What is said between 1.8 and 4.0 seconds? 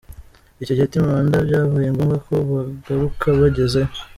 ngombwa ko bagaruka bagezeyo.